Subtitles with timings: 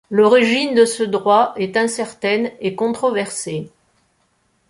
[0.09, 3.69] L’origine de ce droit est incertaine et controversée.